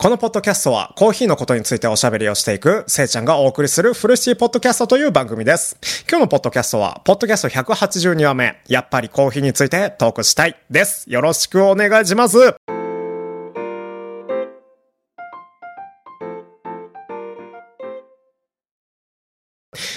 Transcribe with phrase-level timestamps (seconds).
[0.00, 5.76] このポッドキャストはコーヒーのことについておしゃべりをしていく、せいちゃんがお送りするフルシティポッドキャストという番組です。
[6.08, 11.10] 今日のポッドキャストは、ポッドキャスト182話目、やっぱりコーヒーについてトークしたいです。
[11.10, 12.38] よろしくお願いします。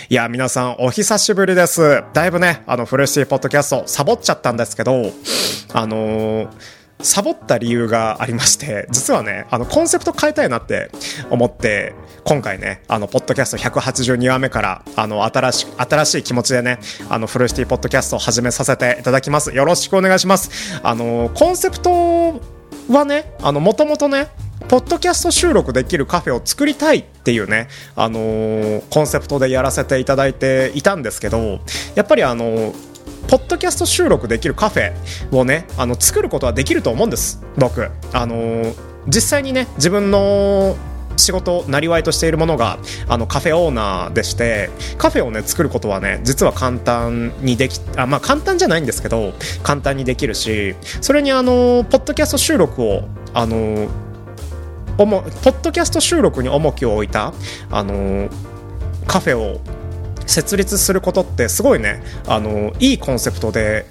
[0.09, 2.04] いや、皆さん、お久しぶりです。
[2.11, 5.11] だいぶね、あの、フルシティポッドキャスト、サボっちゃったんですけど、
[5.73, 10.91] あのーサボった理由がありまして、実はね、あの、コンセプト変えたいなって
[11.29, 19.54] 思って、今回ね、あの、ポッドキャスト182話目から、あの、新し、新しい気持ちでね、あの、フルシティポッドキャストを始めさせていただきます。
[19.54, 20.79] よろしくお願いします。
[20.83, 22.39] あの、コンセプト
[22.89, 24.28] はね、あの、もともとね、
[24.68, 31.59] ポッドキャスト収録できるカフェを作りたいっていうね、あのーコンセプトでやらせていただいていたんですけど、
[31.95, 32.91] やっぱりあのー
[33.28, 34.94] ポッドキャスト収録できるカフェ
[35.36, 37.89] をね、あの、作ることはできると思うんです、僕。
[38.14, 40.75] あのー実際にね、自分の
[41.17, 53.88] 仕事、なりわいとしているものが、あの、カフェオーナーでして、カフェをね、作ることはね、実は簡単にでき、あ、まあ簡単じゃないんですけど、簡単にできるし、それにあの、ポッドキャスト収録を、あの、
[54.98, 57.34] おもポッドキャスト収録に重きを置いた、
[57.72, 58.30] あの
[59.08, 59.60] カフェを
[60.27, 63.86] 設立することってすごいね、あのいいコンセプトで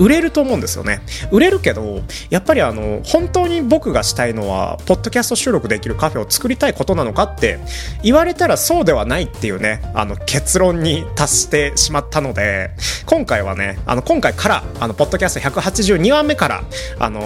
[0.00, 1.02] 売れると思うんですよね。
[1.30, 7.58] 売れるけどやっぱりあの本当に僕がしたいのはポッドキャスト収録できるカフェを作りたいことなのかって
[8.02, 12.70] 言われたらそうではないっていうねあの結論に達してしまったので
[13.04, 16.64] 今回はねあの今回からあのポッドキャスト182話目から
[16.98, 17.20] あの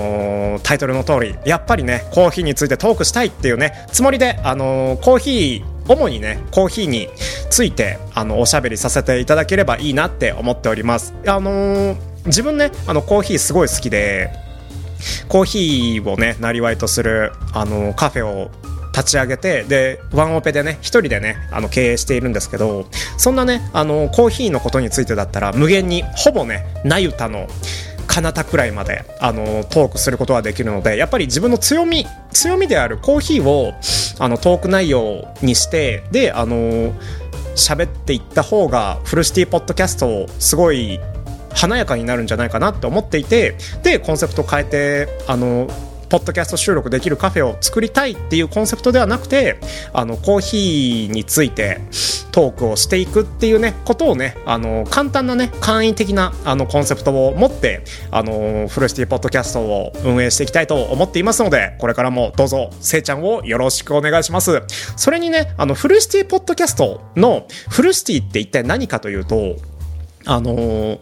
[0.59, 7.09] ータイトルの通りやっぱりねコーヒーについてトークしたいっていうねつもりであのーコーヒー主にねコーヒーに
[7.51, 11.15] ついてあのおしゃべりさせていただければいいなって思っております。
[11.27, 14.31] あのー自分ねあのコーヒーすごい好きで
[15.29, 18.51] コーヒーをねなりわいとするあのカフェを
[18.93, 22.87] 立ち上げてでワンオペでね一人でねあの経営しているんですけど
[23.19, 27.49] そんなねあのコーヒーのことについてだったら無限にほぼねなゆたの
[28.07, 33.73] 彼方くらいまであのトークすることができるのでやっぱり自分の強み強みであるコーヒーを
[34.19, 36.93] あのトーク内容にしてであの
[37.57, 41.01] 喋っていった方がフルシティポッドキャストをすごい
[41.55, 45.69] 華やかになるんじゃないかなって思っていてでコンセプト変えてあの
[46.09, 49.59] ポッドキャスト収録できるカフェを作りたいっていうコンセプトではなくて
[49.93, 51.81] あのコーヒーについて
[52.33, 64.63] トークをしていくっていうねことをねあの簡単なね簡易的なあのコンセプトを持ってあのフルシティポッドキャストを運営していきたいと思っていますのでこれからもどうぞせいちゃんをよろしくお願いします。
[64.97, 69.57] それにねあのフルシティポッドキャストのフルシティって一体何かというと
[70.27, 70.99] あのー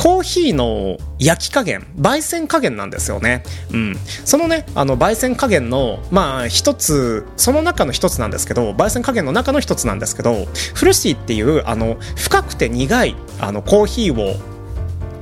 [0.00, 14.40] コーヒーの焼き加減焙煎加減なんですよね、うん、そのねあの焙煎加減のまあ一つその中の一つなんですけど焙煎加減の中の一つなんですけどフルシティっていうあの深くて苦いあのコーヒーを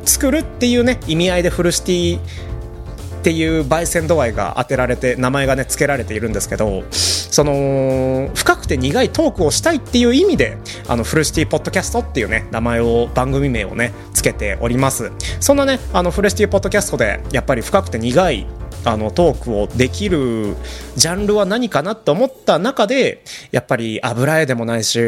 [0.04, 15.10] 作るっていうね意味合いでフルシティっていう焙煎度合いが当てられて名前がね付けられているんですけどその深くて苦いトークをしたいっていう意味であのフルシティポッドキャストっていうね名前を番組名をね付けております。
[15.40, 18.46] そんなねあのフルシティポッドキャストでやっぱり深くて苦い
[18.84, 20.54] あのトークをできる
[20.96, 24.98] ジャンルは何かなって思った中でやっぱり油絵でもないし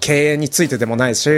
[0.00, 1.30] 経営についてでもないし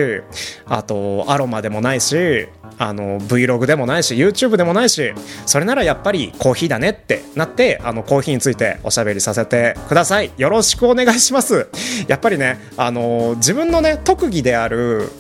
[0.67, 5.13] あとアロマでもないしあの Vlog でもないし YouTube でもないし
[5.47, 10.33] それならやっぱりコーヒーだねってなってあのコーヒーについておしゃべりさせてください。
[10.37, 11.69] よろしくお願いします。
[12.09, 15.11] やっぱりねあの自分のね特技である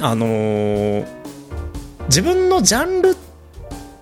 [0.00, 1.04] あの
[2.06, 3.16] 自分のジャンル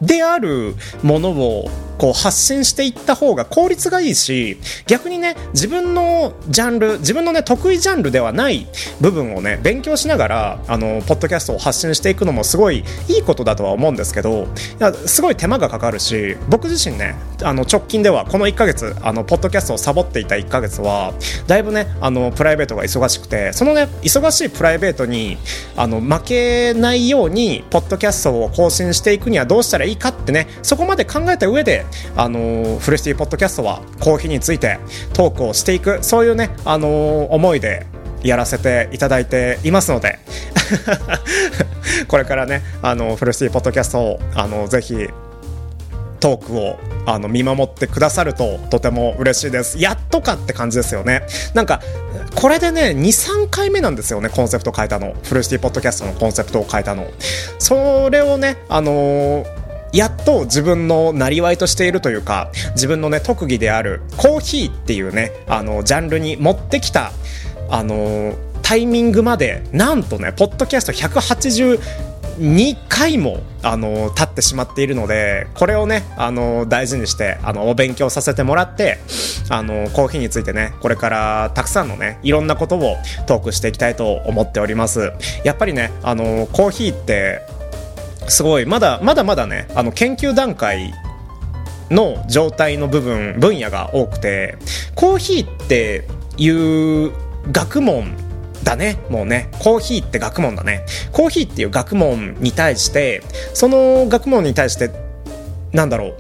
[0.01, 8.67] であるものをこう発信していった方が効率がいいし逆にね自分のジャンル自分のね得意ジャンルではない
[9.01, 14.47] 部分をね勉強しながらあのポッドキャストを発信していくのもすごいいいことだとは思うんですけどい
[14.79, 21.13] やすごい手間がかかるし僕自身ねあの直近ではこの1ヶ月あのポッドキャストをサボっていた1ヶ月は
[21.47, 25.37] だいぶねあのプライベートが忙しくてそのね忙しいプライベートに
[25.77, 31.85] あの負けないようにポッドキャストを更新していくにはどうしたらいいかってねそこまで考えた上で
[32.17, 34.79] あのフルシティポッドキャストはコーヒーについて
[35.13, 37.87] トークをしていくそういうねあの思いで
[38.23, 40.19] やらせていただいていますので
[42.09, 45.09] これからねあのフルシティポッドキャストをあのぜひ
[46.21, 49.81] トークをあの見守ってくださるととても嬉しいです。
[49.81, 51.23] やっとかって感じですよね。
[51.53, 51.83] なんか
[52.37, 55.17] これでね23回目なんですよねコンセプト変えたの。
[55.25, 57.09] フルシティポッドキャストのコンセプトを変えたの。
[57.59, 59.62] それをねあのー
[59.93, 67.13] やっと自分のなりわいとしているというか、自分のね、特技であるコーヒーっていうね、あの、ジャンルに持ってきた、
[67.69, 71.81] あの、タイミングまで、なんとね、ポッドキャスト180
[72.39, 78.99] 2回も、あの、経ってしまっているので、これをね、あの、大事にして、あの、お勉強させてもらって、
[79.51, 82.97] あの、コーヒーについてね、これからたくさんのね、いろんなことを
[83.27, 85.13] トークしていきたいと思っております。
[85.45, 87.43] やっぱりね、あの、コーヒーって、
[88.33, 90.95] すごい、まだ、まだまだね、あの、研究段階
[91.91, 94.57] の状態の部分、分野が多くて、
[94.95, 96.09] コーヒーって
[96.39, 97.13] いう
[97.53, 98.17] 学問
[98.65, 98.97] だね。
[99.11, 99.51] もうね。
[99.59, 100.87] コーヒーって学問だね。
[101.13, 104.91] コーヒーっていう学問に対して、その学問に対して、
[105.73, 106.15] なんだろう。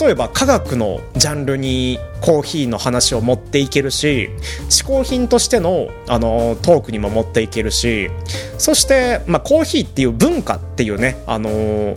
[0.00, 4.30] 例えば科学のジャンルにコーヒーの話を持っていけるし、
[4.68, 8.10] 嗜好品としての、あの、トークにも持っていけるし、
[8.58, 11.96] そして、まあ、コーヒーっていう文化っていうね、あの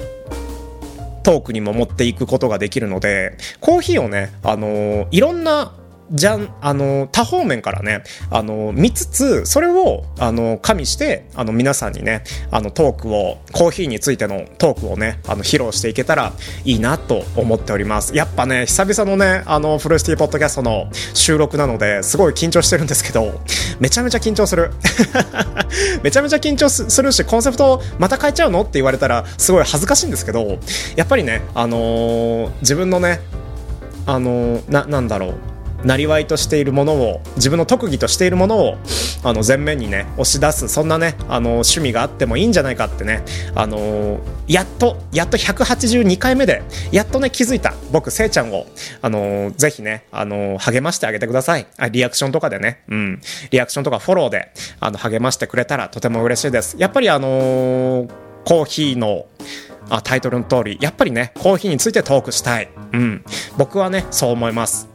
[1.23, 5.73] トークにも持っていくことができるので、コーヒーをね、あのいろんな
[6.11, 16.33] じゃん、あの、多方面からね、あの、見つつ、それを、あの、加味して、あの、皆さんにね、あの、トークを、コーヒーについてのトークをね、あの、披露していけたら
[16.65, 18.15] いいなと思っております。
[18.15, 23.39] やっぱね、久々のね、あの、フルシティポッドキャストの収録なので、すごい緊張してるんですけど、
[23.79, 24.71] めちゃめちゃ緊張する。
[26.03, 30.59] めちゃめちゃ緊張するし、コンセプトまた変えちゃうのって言われたら、すごい恥ずかしいんですけど、
[30.97, 33.21] やっぱりね、あのー、自分のね、
[34.05, 35.50] あのー、な、なんだろう。
[35.83, 38.77] なりわいとしているものを自分の特技としているものを
[39.23, 43.23] あの前面にね押し出すそんなねあの趣味があってもいいんじゃないかってね
[43.55, 48.65] あのやっとやっと182回目でやっとね気づいた僕せいちゃんを
[49.01, 51.67] あのぜひねあの励ましてあげてください。
[51.77, 53.21] あリアクションとかでねうん。
[53.51, 56.75] リアクションとかフォローであの励ましてくれたらとても嬉しいです。
[56.77, 58.07] やっぱりあの
[58.45, 59.25] コーヒーの
[59.89, 62.69] あタイトルの通りやっぱりねコーヒーについてトークしたい。
[62.93, 63.23] うん。
[63.57, 64.90] 僕はねそう思います。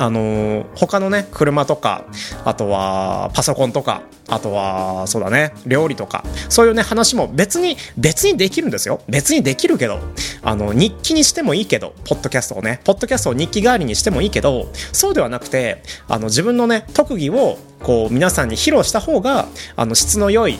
[0.00, 2.06] あの、他のね、車とか、
[2.46, 9.02] あとはパソコンとか、あとは、そうだね、料理とか、そういうね、話も別に、別にできるんですよ。
[9.10, 9.98] 別にできるけど、
[10.42, 20.58] あの、日記にしてもいいけど、ポッドキャストをね、ポッドキャストを日記代わりにしてもいいけど、そうではなくて、あの、自分のね、特技を、こう、皆さんに披露した方が、あの、質の良い、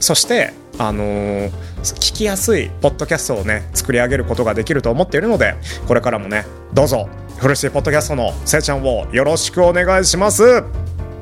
[0.00, 1.50] そして、あのー、
[1.80, 5.54] 聞きやすいポッドキャストをね、作り上げることができると思っているので、
[5.88, 7.08] これからもね、どうぞ
[7.42, 10.62] 古しいポッドキャストのせいちゃんをよろしくお願いします。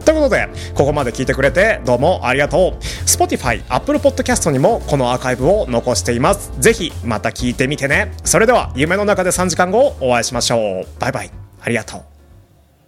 [0.04, 2.84] ということで、ここまで聞いてくれてどうもありがとう。
[3.06, 6.52] Spotify、Apple Podcast にもこのアーカイブを残しています。
[6.58, 8.12] ぜひまた聞いてみてね。
[8.22, 10.86] それでは夢の中で3時間後お会いしましょう。
[11.00, 11.30] バイバイ。
[11.62, 12.09] ありがとう。